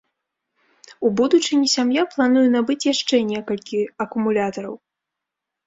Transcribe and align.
У 1.09 1.11
будучыні 1.21 1.67
сям'я 1.75 2.03
плануе 2.15 2.47
набыць 2.57 2.79
яшчэ 2.93 3.21
некалькі 3.31 3.85
акумулятараў. 4.07 4.75